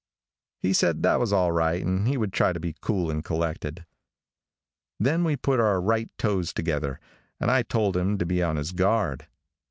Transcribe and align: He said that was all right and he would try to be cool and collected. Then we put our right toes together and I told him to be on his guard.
He 0.57 0.73
said 0.73 1.03
that 1.03 1.19
was 1.19 1.31
all 1.31 1.51
right 1.51 1.85
and 1.85 2.07
he 2.07 2.17
would 2.17 2.33
try 2.33 2.53
to 2.53 2.59
be 2.59 2.73
cool 2.81 3.11
and 3.11 3.23
collected. 3.23 3.85
Then 4.99 5.23
we 5.23 5.35
put 5.37 5.59
our 5.59 5.79
right 5.79 6.09
toes 6.17 6.51
together 6.53 6.99
and 7.39 7.51
I 7.51 7.61
told 7.61 7.95
him 7.95 8.17
to 8.17 8.25
be 8.25 8.41
on 8.41 8.55
his 8.55 8.71
guard. 8.71 9.27